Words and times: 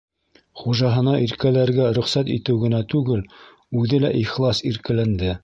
Хужаһына 0.61 1.13
иркәләргә 1.25 1.89
рөхсәт 1.99 2.33
итеү 2.37 2.57
генә 2.65 2.81
түгел, 2.95 3.23
үҙе 3.83 4.03
лә 4.07 4.13
ихлас 4.25 4.65
иркәләнде. 4.73 5.37